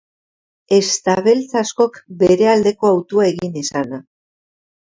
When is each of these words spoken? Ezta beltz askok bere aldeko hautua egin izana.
Ezta 0.77 1.15
beltz 1.27 1.59
askok 1.61 1.99
bere 2.23 2.49
aldeko 2.57 2.93
hautua 2.95 3.29
egin 3.35 3.63
izana. 3.63 4.01